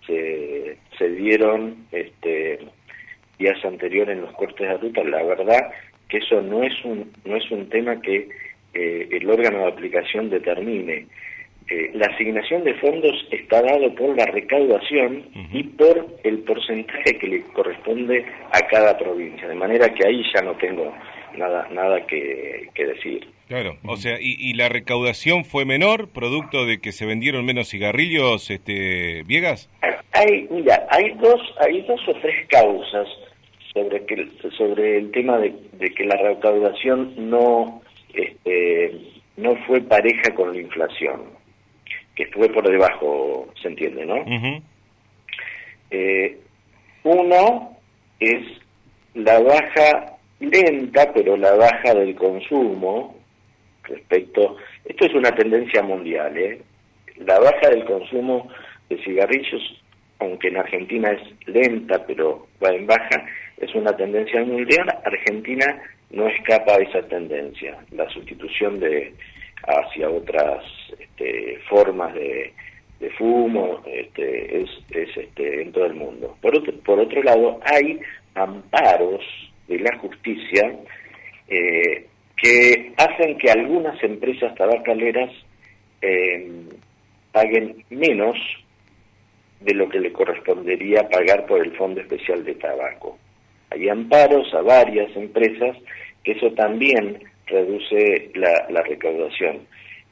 se, 0.08 0.78
se 0.98 1.10
dieron 1.10 1.86
este, 1.92 2.60
días 3.38 3.64
anteriores 3.64 4.16
en 4.16 4.24
los 4.24 4.34
cortes 4.34 4.68
de 4.68 4.78
ruta, 4.78 5.04
la 5.04 5.24
verdad 5.24 5.72
que 6.10 6.18
eso 6.18 6.42
no 6.42 6.64
es 6.64 6.74
un, 6.84 7.12
no 7.26 7.36
es 7.36 7.50
un 7.52 7.70
tema 7.70 8.00
que 8.02 8.30
eh, 8.74 9.08
el 9.12 9.30
órgano 9.30 9.60
de 9.60 9.72
aplicación 9.72 10.30
determine. 10.30 11.08
Eh, 11.68 11.90
la 11.96 12.06
asignación 12.08 12.64
de 12.64 12.76
fondos 12.76 13.28
está 13.32 13.60
dado 13.62 13.94
por 13.96 14.16
la 14.16 14.26
recaudación 14.28 15.26
y 15.52 15.64
por 15.64 16.06
el 16.24 16.40
porcentaje 16.40 17.18
que 17.18 17.28
le 17.28 17.42
corresponde 17.42 18.24
a 18.52 18.62
cada 18.68 18.96
provincia, 18.96 19.48
de 19.48 19.56
manera 19.56 19.92
que 19.92 20.06
ahí 20.06 20.24
ya 20.32 20.42
no 20.44 20.54
tengo 20.58 20.94
nada 21.36 21.68
nada 21.72 22.06
que, 22.06 22.70
que 22.76 22.86
decir. 22.86 23.28
Claro, 23.48 23.78
o 23.84 23.96
sea, 23.98 24.18
y, 24.20 24.54
la 24.54 24.70
recaudación 24.70 25.46
fue 25.46 25.66
menor, 25.66 26.10
producto 26.10 26.66
de 26.66 26.80
que 26.80 26.92
se 26.92 27.06
vendieron 27.06 27.46
menos 27.46 27.70
cigarrillos, 27.70 28.50
este, 28.50 29.24
Viegas. 29.26 29.70
Hay, 30.16 30.48
mira, 30.50 30.88
hay 30.90 31.12
dos, 31.16 31.42
hay 31.60 31.82
dos 31.82 32.00
o 32.08 32.14
tres 32.22 32.48
causas 32.48 33.08
sobre 33.74 34.06
que 34.06 34.30
sobre 34.58 35.00
el 35.00 35.12
tema 35.12 35.38
de, 35.38 35.54
que 35.94 36.06
la 36.06 36.16
recaudación 36.16 37.30
no, 37.30 37.82
este, 38.14 38.94
no 39.36 39.56
fue 39.68 39.82
pareja 39.82 40.34
con 40.34 40.54
la 40.54 40.62
inflación, 40.62 41.24
que 42.16 42.24
estuve 42.24 42.48
por 42.50 42.70
debajo, 42.70 43.50
se 43.62 43.68
entiende, 43.68 44.06
¿no? 44.06 44.24
Eh, 45.92 46.40
uno 47.04 47.78
es 48.20 48.42
la 49.16 49.40
baja 49.40 50.18
lenta, 50.40 51.12
pero 51.14 51.36
la 51.36 51.56
baja 51.56 51.94
del 51.94 52.16
consumo 52.16 53.16
respecto, 53.84 54.56
esto 54.86 55.06
es 55.06 55.14
una 55.14 55.32
tendencia 55.36 55.84
mundial, 55.84 56.38
¿eh? 56.38 56.62
la 57.18 57.40
baja 57.40 57.70
del 57.70 57.86
consumo 57.86 58.50
de 58.90 58.98
cigarrillos, 59.04 59.82
aunque 60.26 60.50
en 60.50 60.58
Argentina 60.58 61.12
es 61.12 61.48
lenta, 61.48 62.06
pero 62.06 62.48
va 62.64 62.70
en 62.70 62.86
baja, 62.86 63.26
es 63.58 63.74
una 63.76 63.96
tendencia 63.96 64.44
mundial, 64.44 64.88
Argentina 65.04 65.82
no 66.12 66.28
escapa 66.28 66.74
a 66.74 66.82
esa 66.82 67.02
tendencia, 67.08 67.78
la 67.92 68.10
sustitución 68.10 68.80
de 68.80 69.14
hacia 69.68 70.10
otras 70.10 70.64
este, 71.00 71.60
formas 71.70 72.14
de, 72.14 72.54
fumo 73.18 73.84
este, 73.86 74.62
es, 74.62 74.70
es 74.90 75.16
este, 75.16 75.62
en 75.62 75.72
todo 75.72 75.86
el 75.86 75.94
mundo. 75.94 76.36
Por 76.42 76.58
otro, 76.58 76.74
por 76.80 77.00
otro 77.00 77.22
lado, 77.22 77.60
hay 77.64 78.00
amparos 78.34 79.22
de 79.68 79.80
la 79.80 79.96
justicia 80.00 80.76
eh, 81.48 82.08
que 82.36 82.94
hacen 82.98 83.38
que 83.38 83.52
algunas 83.52 84.02
empresas 84.04 84.56
tabacaleras 84.56 85.30
eh, 86.02 86.66
paguen 87.32 87.84
menos 87.92 88.38
de 89.66 89.74
lo 89.74 89.90
que 89.90 90.00
le 90.00 90.14
correspondería 90.14 91.10
pagar 91.10 91.46
por 91.48 91.62
el 91.62 91.72
Fondo 91.76 92.00
Especial 92.00 92.46
de 92.46 92.56
Tabaco. 92.56 93.18
Hay 93.72 93.90
amparos 93.90 94.54
a 94.54 94.62
varias 94.62 95.14
empresas 95.16 95.76
que 96.24 96.34
eso 96.34 96.52
también 96.52 97.20
reduce 97.48 98.32
la, 98.36 98.82
recaudación. 98.84 99.68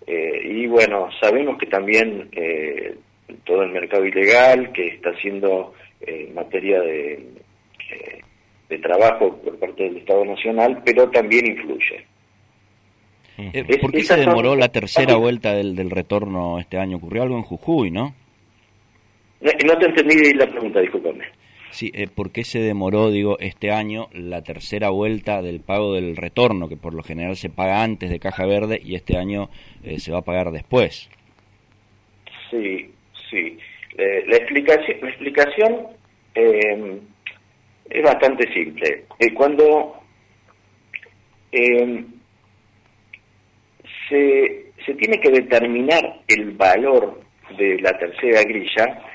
y 0.08 0.68
bueno, 0.68 1.10
sabemos 1.22 1.58
que 1.58 1.68
también 1.68 2.30
todo 3.44 3.64
el 3.64 3.72
mercado 3.72 4.06
ilegal 4.06 4.72
que 4.74 4.88
está 4.88 5.12
haciendo 5.12 5.74
en 6.02 6.34
materia 6.34 6.82
de, 6.82 7.24
de 8.70 8.78
trabajo 8.80 9.38
por 9.38 9.58
parte 9.60 9.84
del 9.84 9.98
Estado 9.98 10.26
Nacional, 10.26 10.82
pero 10.84 11.10
también 11.10 11.46
influye. 11.48 12.06
Eh, 13.38 13.80
¿Por 13.80 13.92
qué 13.92 14.04
se 14.04 14.16
demoró 14.16 14.56
la 14.56 14.70
tercera 14.70 15.16
vuelta 15.16 15.54
del, 15.54 15.76
del 15.76 15.90
retorno 15.90 16.60
este 16.60 16.78
año? 16.78 16.98
Ocurrió 16.98 17.24
algo 17.24 17.38
en 17.38 17.44
Jujuy, 17.44 17.90
¿no? 17.90 18.14
No, 19.44 19.78
te 19.78 19.86
entendí 19.88 20.34
la 20.34 20.48
pregunta, 20.48 20.80
discúlpame. 20.80 21.26
Sí, 21.72 21.92
eh, 21.94 22.08
¿por 22.08 22.32
qué 22.32 22.44
se 22.44 22.60
demoró, 22.60 23.10
digo, 23.10 23.38
este 23.40 23.72
año 23.72 24.08
la 24.14 24.42
tercera 24.44 24.90
vuelta 24.90 25.42
del 25.42 25.60
pago 25.60 25.96
del 25.96 26.16
retorno, 26.16 26.70
que 26.70 26.78
por 26.78 26.94
lo 26.94 27.04
general 27.04 27.36
se 27.36 27.50
paga 27.50 27.84
antes 27.84 28.10
de 28.10 28.20
Caja 28.20 28.46
Verde 28.46 28.80
y 28.82 28.96
este 28.96 29.18
año 29.18 29.50
eh, 29.84 30.00
se 30.00 30.12
va 30.12 30.20
a 30.20 30.24
pagar 30.24 30.52
después? 30.52 31.10
Sí, 32.52 32.92
sí. 33.30 33.58
la 33.98 34.38
explicación, 34.38 34.98
la 35.02 35.10
explicación 35.10 35.88
es 36.36 38.04
bastante 38.04 38.54
simple. 38.54 39.06
cuando 39.34 40.00
se, 44.10 44.66
se 44.86 44.94
tiene 44.94 45.20
que 45.20 45.32
determinar 45.32 46.22
el 46.28 46.52
valor 46.52 47.20
de 47.58 47.80
la 47.82 47.98
tercera 47.98 48.44
grilla, 48.44 49.13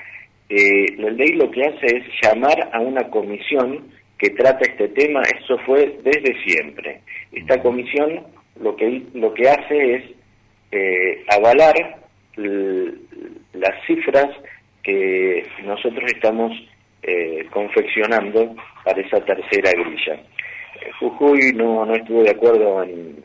eh, 0.49 0.95
la 0.97 1.09
ley 1.11 1.33
lo 1.33 1.49
que 1.51 1.63
hace 1.63 1.85
es 1.85 2.03
llamar 2.21 2.69
a 2.73 2.79
una 2.79 3.09
comisión 3.09 3.91
que 4.17 4.31
trata 4.31 4.69
este 4.69 4.89
tema, 4.89 5.21
eso 5.21 5.57
fue 5.59 5.97
desde 6.03 6.35
siempre. 6.43 7.01
Esta 7.31 7.61
comisión 7.61 8.23
lo 8.59 8.75
que, 8.75 9.03
lo 9.13 9.33
que 9.33 9.49
hace 9.49 9.95
es 9.95 10.03
eh, 10.71 11.23
avalar 11.29 11.99
las 12.35 13.85
cifras 13.85 14.27
que 14.83 15.45
nosotros 15.63 16.11
estamos 16.13 16.51
eh, 17.03 17.45
confeccionando 17.51 18.55
para 18.83 19.01
esa 19.01 19.23
tercera 19.23 19.71
grilla. 19.71 20.19
Jujuy 20.99 21.53
no, 21.53 21.85
no 21.85 21.93
estuvo 21.95 22.23
de 22.23 22.31
acuerdo 22.31 22.83
en, 22.83 23.23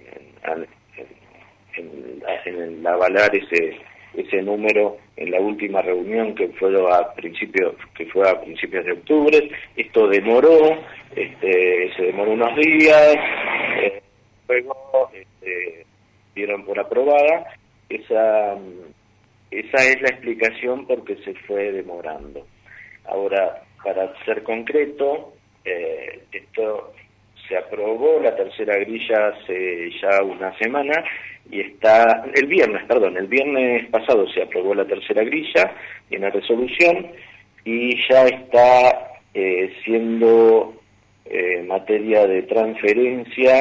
en, 1.76 2.86
avalar 2.86 3.34
ese 3.34 3.78
ese 4.16 4.42
número 4.42 4.96
en 5.16 5.30
la 5.30 5.40
última 5.40 5.80
reunión 5.82 6.34
que 6.34 6.48
fue 6.48 6.72
a 6.92 7.14
principios 7.14 7.74
que 7.96 8.06
fue 8.06 8.28
a 8.28 8.40
principios 8.40 8.84
de 8.84 8.92
octubre 8.92 9.50
esto 9.76 10.08
demoró 10.08 10.58
este, 11.14 11.92
se 11.96 12.02
demoró 12.02 12.32
unos 12.32 12.56
días 12.56 13.14
eh, 13.82 14.02
luego 14.48 15.10
este, 15.12 15.86
dieron 16.34 16.64
por 16.64 16.78
aprobada 16.78 17.46
esa 17.88 18.56
esa 19.54 19.84
es 19.84 20.02
la 20.02 20.08
explicación 20.08 20.84
por 20.84 21.04
qué 21.04 21.16
se 21.18 21.32
fue 21.46 21.70
demorando. 21.70 22.44
Ahora 23.04 23.62
para 23.84 24.12
ser 24.24 24.42
concreto 24.42 25.34
eh, 25.64 26.24
esto 26.32 26.92
se 27.46 27.56
aprobó 27.56 28.20
la 28.20 28.34
tercera 28.34 28.76
grilla 28.78 29.28
hace 29.28 29.90
ya 30.00 30.22
una 30.22 30.56
semana 30.58 31.04
y 31.54 31.60
está, 31.60 32.24
el 32.34 32.46
viernes, 32.46 32.82
perdón, 32.88 33.16
el 33.16 33.28
viernes 33.28 33.88
pasado 33.88 34.28
se 34.28 34.42
aprobó 34.42 34.74
la 34.74 34.84
tercera 34.84 35.22
grilla 35.22 35.72
en 36.10 36.22
la 36.22 36.30
resolución 36.30 37.12
y 37.64 37.96
ya 38.10 38.26
está 38.26 39.20
eh, 39.32 39.72
siendo 39.84 40.74
eh, 41.24 41.62
materia 41.62 42.26
de 42.26 42.42
transferencia. 42.42 43.60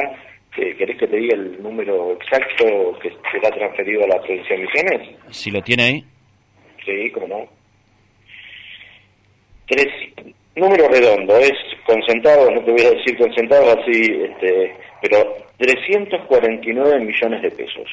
¿Querés 0.50 0.98
que 0.98 1.06
te 1.06 1.16
diga 1.16 1.36
el 1.36 1.62
número 1.62 2.12
exacto 2.14 2.98
que 3.00 3.12
será 3.30 3.50
transferido 3.54 4.04
a 4.04 4.08
la 4.08 4.20
provincia 4.22 4.56
de 4.56 4.62
Misiones? 4.62 5.16
Si 5.30 5.50
lo 5.52 5.62
tiene 5.62 5.82
ahí. 5.84 6.04
Sí, 6.84 7.10
cómo 7.12 7.28
no. 7.28 7.48
Tres, 9.66 9.86
número 10.56 10.88
redondo, 10.88 11.36
es 11.38 11.52
concentrado, 11.86 12.50
no 12.50 12.62
te 12.62 12.70
voy 12.70 12.82
a 12.82 12.90
decir 12.92 13.16
concentrado 13.16 13.78
así, 13.78 14.22
este, 14.22 14.74
pero 15.02 15.36
349 15.58 17.00
millones 17.00 17.42
de 17.42 17.50
pesos. 17.50 17.88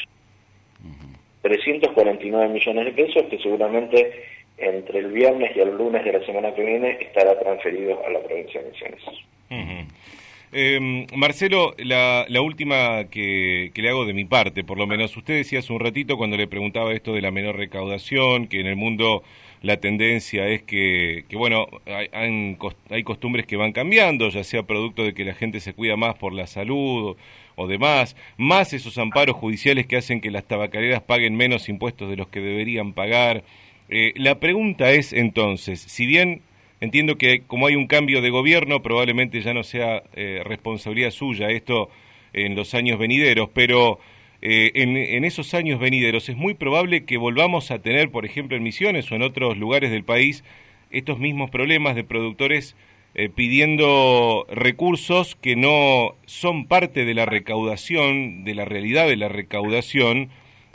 349 1.41 2.49
millones 2.49 2.85
de 2.85 2.91
pesos 2.91 3.23
que 3.29 3.37
seguramente 3.39 4.23
entre 4.57 4.99
el 4.99 5.11
viernes 5.11 5.55
y 5.55 5.59
el 5.59 5.75
lunes 5.75 6.03
de 6.03 6.13
la 6.13 6.25
semana 6.25 6.53
que 6.53 6.63
viene 6.63 6.97
estará 7.01 7.37
transferido 7.39 8.05
a 8.05 8.09
la 8.09 8.19
provincia 8.19 8.61
de 8.61 8.69
Misiones. 8.69 9.01
Em, 10.53 11.07
Marcelo, 11.15 11.73
la, 11.77 12.25
última 12.41 13.05
que, 13.09 13.71
le 13.73 13.89
hago 13.89 14.05
de 14.05 14.13
mi 14.13 14.25
parte, 14.25 14.63
por 14.63 14.77
lo 14.77 14.85
menos 14.85 15.15
usted 15.15 15.35
decía 15.35 15.59
hace 15.59 15.71
un 15.71 15.79
ratito 15.79 16.17
cuando 16.17 16.35
le 16.35 16.47
preguntaba 16.47 16.93
esto 16.93 17.13
de 17.13 17.21
la 17.21 17.31
menor 17.31 17.55
recaudación, 17.55 18.47
que 18.47 18.59
en 18.59 18.67
el 18.67 18.75
mundo 18.75 19.23
la 19.61 19.77
tendencia 19.77 20.47
es 20.47 20.63
que, 20.63 21.23
bueno, 21.33 21.67
hay, 21.85 22.09
hay, 22.89 23.03
costumbres 23.03 23.45
que 23.45 23.57
van 23.57 23.73
cambiando, 23.73 24.29
ya 24.29 24.43
sea 24.43 24.63
producto 24.63 25.03
de 25.03 25.13
que 25.13 25.23
la 25.23 25.35
gente 25.35 25.59
se 25.59 25.73
cuida 25.73 25.95
más 25.95 26.15
por 26.15 26.33
la 26.33 26.47
salud 26.47 27.15
o, 27.55 27.67
demás, 27.67 28.15
más 28.37 28.73
esos 28.73 28.97
amparos 28.97 29.35
judiciales 29.35 29.85
que 29.85 29.97
hacen 29.97 30.19
que 30.19 30.31
las 30.31 30.45
tabacaleras 30.45 31.03
paguen 31.03 31.35
menos 31.35 31.69
impuestos 31.69 32.09
de 32.09 32.15
los 32.15 32.27
que 32.29 32.39
deberían 32.39 32.93
pagar. 32.93 33.43
Eh, 33.89 34.13
la 34.15 34.39
pregunta 34.39 34.91
es 34.91 35.13
entonces, 35.13 35.79
si 35.79 36.07
bien 36.07 36.41
entiendo 36.79 37.17
que 37.19 37.41
como 37.41 37.67
hay 37.67 37.75
un 37.75 37.85
cambio 37.85 38.21
de 38.21 38.31
gobierno, 38.31 38.81
probablemente 38.81 39.41
ya 39.41 39.53
no 39.53 39.63
sea 39.63 40.01
eh, 40.15 40.41
responsabilidad 40.43 41.11
suya 41.11 41.49
esto 41.49 41.91
en 42.33 42.55
los 42.55 42.73
años 42.73 42.97
venideros, 42.97 43.49
pero 43.53 43.99
eh, 44.41 44.71
en, 44.73 45.23
esos 45.23 45.53
años 45.53 45.79
venideros 45.79 46.27
es 46.27 46.35
muy 46.35 46.55
probable 46.55 47.05
que 47.05 47.17
volvamos 47.17 47.69
a 47.69 47.79
tener, 47.79 48.09
por 48.09 48.25
ejemplo, 48.25 48.57
en 48.57 48.63
Misiones 48.63 49.11
o 49.11 49.15
en 49.15 49.21
otros 49.21 49.57
lugares 49.57 49.91
del 49.91 50.03
país, 50.03 50.43
estos 50.89 51.19
mismos 51.19 51.51
problemas 51.51 51.95
de 51.95 52.03
productores 52.03 52.75
eh, 53.13 53.29
pidiendo 53.29 54.47
recursos 54.49 55.35
que 55.35 55.55
no 55.55 56.15
son 56.25 56.65
parte 56.65 57.05
de 57.05 57.13
la 57.13 57.25
recaudación, 57.25 58.43
de 58.43 58.55
la 58.55 58.65
realidad 58.65 59.07
de 59.07 59.17
la 59.17 59.29
recaudación, 59.29 60.29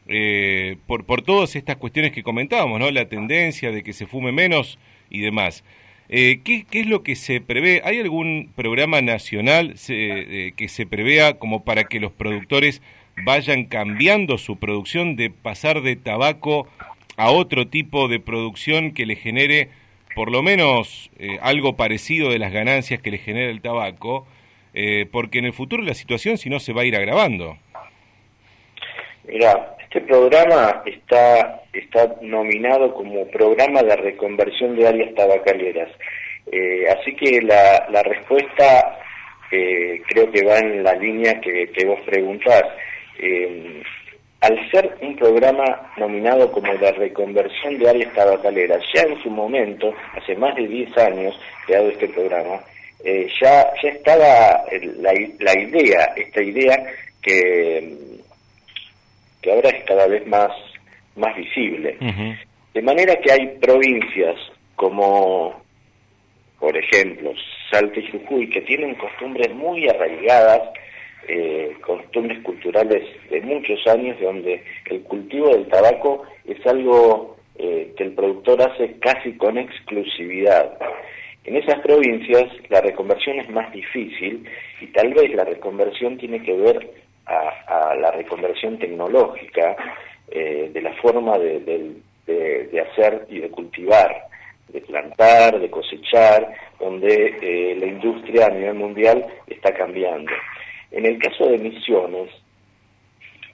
eh, 0.06 0.76
por, 0.86 1.04
por 1.04 1.22
todas 1.22 1.56
estas 1.56 1.76
cuestiones 1.76 2.12
que 2.12 2.22
comentábamos, 2.22 2.78
¿no? 2.78 2.88
La 2.92 3.08
tendencia 3.08 3.72
de 3.72 3.82
que 3.82 3.92
se 3.92 4.06
fume 4.06 4.30
menos 4.30 4.78
y 5.10 5.20
demás. 5.20 5.64
¿qué, 6.08 6.64
¿qué, 6.70 6.80
es 6.80 6.86
lo 6.86 7.02
que 7.02 7.16
se 7.16 7.40
prevé? 7.40 7.82
¿Hay 7.84 7.98
algún 7.98 8.52
programa 8.54 9.00
nacional 9.02 9.74
que 9.74 10.68
se 10.68 10.86
prevea 10.86 11.40
como 11.40 11.64
para 11.64 11.82
que 11.82 11.98
los 11.98 12.12
productores 12.12 12.80
vayan 13.24 13.64
cambiando 13.64 14.38
su 14.38 14.58
producción 14.58 15.16
de 15.16 15.30
pasar 15.30 15.82
de 15.82 15.96
tabaco 15.96 16.68
a 17.16 17.30
otro 17.30 17.66
tipo 17.68 18.08
de 18.08 18.20
producción 18.20 18.92
que 18.92 19.06
le 19.06 19.16
genere 19.16 19.70
por 20.16 20.32
lo 20.32 20.42
menos 20.42 21.10
eh, 21.18 21.38
algo 21.42 21.76
parecido 21.76 22.30
de 22.30 22.38
las 22.38 22.50
ganancias 22.50 23.02
que 23.02 23.10
le 23.10 23.18
genera 23.18 23.50
el 23.50 23.60
tabaco, 23.60 24.26
eh, 24.72 25.04
porque 25.12 25.38
en 25.38 25.44
el 25.44 25.52
futuro 25.52 25.82
la 25.82 25.92
situación 25.92 26.38
si 26.38 26.48
no 26.48 26.58
se 26.58 26.72
va 26.72 26.82
a 26.82 26.84
ir 26.86 26.96
agravando. 26.96 27.58
Mira, 29.28 29.76
este 29.82 30.00
programa 30.00 30.82
está, 30.86 31.62
está 31.70 32.16
nominado 32.22 32.94
como 32.94 33.26
programa 33.26 33.82
de 33.82 33.94
reconversión 33.96 34.74
de 34.76 34.88
áreas 34.88 35.14
tabacaleras. 35.14 35.90
Eh, 36.50 36.86
así 36.88 37.14
que 37.14 37.42
la, 37.42 37.86
la 37.90 38.02
respuesta 38.02 38.98
creo 39.50 40.30
que 40.32 40.44
va 40.44 40.58
en 40.58 40.82
la 40.82 40.94
línea 40.94 41.40
que, 41.40 41.70
que 41.72 41.86
vos 41.86 42.00
preguntás. 42.04 42.64
Eh, 43.18 43.82
al 44.40 44.70
ser 44.70 44.96
un 45.00 45.16
programa 45.16 45.92
nominado 45.96 46.52
como 46.52 46.72
de 46.76 46.92
reconversión 46.92 47.78
de 47.78 47.88
áreas 47.88 48.14
tabacaleras, 48.14 48.82
ya 48.94 49.02
en 49.02 49.20
su 49.22 49.30
momento, 49.30 49.92
hace 50.14 50.36
más 50.36 50.54
de 50.54 50.68
10 50.68 50.98
años 50.98 51.40
creado 51.66 51.88
este 51.88 52.08
programa, 52.08 52.60
eh, 53.04 53.28
ya, 53.40 53.66
ya 53.82 53.88
estaba 53.88 54.62
la, 54.98 55.12
la, 55.40 55.58
idea, 55.58 56.12
esta 56.16 56.42
idea 56.42 56.76
que, 57.22 57.96
que 59.40 59.52
ahora 59.52 59.70
es 59.70 59.84
cada 59.84 60.06
vez 60.06 60.26
más, 60.26 60.50
más 61.16 61.34
visible. 61.36 61.96
De 62.74 62.82
manera 62.82 63.16
que 63.16 63.32
hay 63.32 63.46
provincias 63.58 64.36
como, 64.76 65.62
por 66.60 66.76
ejemplo, 66.76 67.32
Salta 67.70 67.98
y 67.98 68.10
Jujuy, 68.10 68.50
que 68.50 68.60
tienen 68.60 68.94
costumbres 68.94 69.52
muy 69.54 69.88
arraigadas 69.88 70.62
eh, 71.28 71.76
costumbres 71.80 72.40
culturales 72.44 73.02
de 73.30 73.40
muchos 73.40 73.84
años, 73.88 74.16
donde 74.20 74.62
el 74.88 75.02
cultivo 75.02 75.48
del 75.48 75.66
tabaco 75.66 76.22
es 76.44 76.64
algo 76.64 77.36
eh, 77.58 77.92
que 77.96 78.04
el 78.04 78.12
productor 78.12 78.62
hace 78.62 78.96
casi 79.00 79.32
con 79.36 79.58
exclusividad. 79.58 80.78
En 81.42 81.56
esas 81.56 81.80
provincias 81.80 82.44
la 82.68 82.80
reconversión 82.80 83.40
es 83.40 83.50
más 83.50 83.72
difícil 83.72 84.48
y 84.80 84.86
tal 84.88 85.14
vez 85.14 85.34
la 85.34 85.44
reconversión 85.44 86.16
tiene 86.16 86.40
que 86.42 86.52
ver 86.52 86.92
a, 87.26 87.96
la 87.96 88.12
reconversión 88.12 88.78
tecnológica 88.78 89.74
eh, 90.28 90.70
de 90.72 90.80
la 90.80 90.92
forma 90.94 91.38
de, 91.38 91.58
de, 92.26 92.80
hacer 92.80 93.26
y 93.28 93.40
de 93.40 93.50
cultivar, 93.50 94.28
de 94.68 94.80
plantar, 94.82 95.58
de 95.58 95.70
cosechar, 95.70 96.54
donde 96.78 97.74
la 97.80 97.86
industria 97.86 98.46
a 98.46 98.50
nivel 98.50 98.74
mundial 98.74 99.26
está 99.48 99.74
cambiando. 99.74 100.30
En 100.90 101.04
el 101.06 101.18
caso 101.18 101.48
de 101.48 101.58
Misiones, 101.58 102.30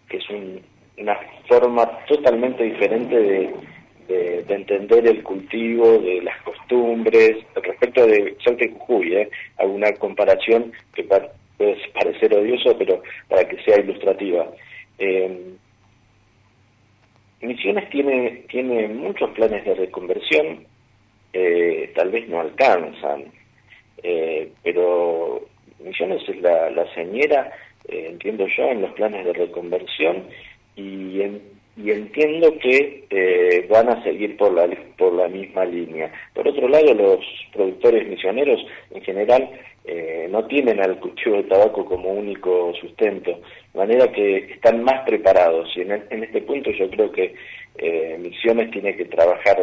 que 0.08 0.18
es 0.18 0.30
un, 0.30 0.60
una 0.98 1.18
forma 1.48 1.86
totalmente 2.06 2.62
diferente 2.64 3.14
de, 3.16 3.54
de, 4.08 4.54
entender 4.54 5.06
el 5.06 5.22
cultivo, 5.22 5.98
de 5.98 6.22
las 6.22 6.40
costumbres, 6.42 7.38
respecto 7.54 8.06
de 8.06 8.36
Salta 8.44 8.64
y 8.64 8.74
Jujuy, 8.78 9.14
¿eh? 9.14 9.30
alguna 9.58 9.92
comparación 9.92 10.72
que 10.94 11.04
puede 11.04 11.30
parecer 11.94 12.34
odioso, 12.34 12.76
pero 12.76 13.02
para 13.28 13.48
que 13.48 13.62
sea 13.62 13.80
ilustrativa. 13.80 14.46
Eh, 14.98 15.54
Misiones 17.40 17.90
tiene, 17.90 18.44
tiene 18.48 18.86
muchos 18.86 19.30
planes 19.30 19.64
de 19.64 19.74
reconversión, 19.74 20.64
eh, 21.32 21.92
tal 21.96 22.10
vez 22.10 22.28
no 22.28 22.40
alcanzan, 22.40 23.24
eh, 24.02 24.52
pero 24.62 25.40
Misiones 25.84 26.22
es 26.28 26.40
la, 26.40 26.86
señera, 26.94 27.52
eh, 27.88 28.06
entiendo 28.10 28.46
yo, 28.46 28.64
en 28.64 28.82
los 28.82 28.92
planes 28.92 29.24
de 29.24 29.32
reconversión 29.32 30.24
y 31.76 31.90
entiendo 31.90 32.58
que 32.58 33.04
eh, 33.08 33.66
van 33.68 33.88
a 33.88 34.02
seguir 34.02 34.36
por 34.36 34.52
la, 34.52 34.68
por 34.98 35.12
la 35.14 35.28
misma 35.28 35.64
línea. 35.64 36.12
Por 36.34 36.46
otro 36.46 36.68
lado, 36.68 36.92
los 36.94 37.24
productores 37.52 38.06
misioneros 38.08 38.60
en 38.90 39.02
general 39.02 39.48
eh, 39.84 40.28
no 40.30 40.44
tienen 40.46 40.80
al 40.80 40.98
cultivo 41.00 41.36
de 41.36 41.44
tabaco 41.44 41.84
como 41.84 42.10
único 42.10 42.72
sustento, 42.74 43.40
de 43.72 43.78
manera 43.78 44.12
que 44.12 44.36
están 44.52 44.82
más 44.82 45.00
preparados 45.06 45.70
y 45.76 45.80
en, 45.80 45.92
en 46.10 46.24
este 46.24 46.42
punto 46.42 46.70
yo 46.70 46.88
creo 46.90 47.10
que 47.10 47.34
eh, 47.78 48.18
Misiones 48.20 48.70
tiene 48.70 48.94
que 48.94 49.06
trabajar 49.06 49.56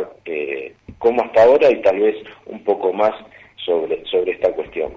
como 0.98 1.22
hasta 1.22 1.44
ahora 1.44 1.72
y 1.72 1.82
tal 1.82 2.00
vez 2.00 2.16
un 2.48 2.64
poco 2.64 2.92
más 2.92 3.14
sobre, 3.56 4.04
sobre 4.06 4.32
esta 4.32 4.52
cuestión. 4.52 4.94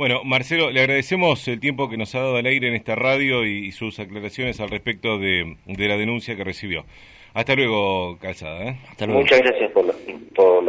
Bueno, 0.00 0.24
Marcelo, 0.24 0.70
le 0.70 0.80
agradecemos 0.80 1.46
el 1.46 1.60
tiempo 1.60 1.90
que 1.90 1.98
nos 1.98 2.14
ha 2.14 2.20
dado 2.20 2.36
al 2.36 2.46
aire 2.46 2.68
en 2.68 2.74
esta 2.74 2.94
radio 2.94 3.44
y, 3.44 3.70
sus 3.70 4.00
aclaraciones 4.00 4.58
al 4.58 4.70
respecto 4.70 5.18
de, 5.18 5.58
la 5.66 5.98
denuncia 5.98 6.34
que 6.36 6.42
recibió. 6.42 6.86
Hasta 7.34 7.54
luego, 7.54 8.16
Calzada. 8.18 8.62
¿eh? 8.62 8.78
Muchas 9.08 9.40
gracias 9.40 9.70
por 9.72 9.84
la, 9.84 9.92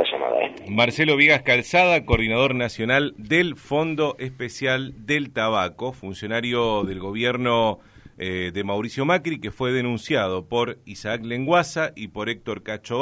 llamada. 0.04 0.44
¿eh? 0.44 0.52
Marcelo 0.68 1.16
Vigas 1.16 1.44
Calzada, 1.44 2.04
coordinador 2.04 2.56
nacional 2.56 3.14
del 3.16 3.56
Fondo 3.56 4.18
Especial 4.20 5.06
del 5.06 5.32
Tabaco, 5.32 5.94
funcionario 5.94 6.84
del 6.84 7.00
gobierno 7.00 7.80
eh, 8.18 8.52
de 8.54 8.64
Mauricio 8.66 9.06
Macri, 9.06 9.40
que 9.40 9.52
fue 9.52 9.72
denunciado 9.72 10.46
por 10.50 10.80
Isaac 10.86 11.24
Lenguaza 11.24 11.94
y 11.96 12.10
por 12.10 12.28
Héctor 12.28 12.64
Cacho 12.64 13.00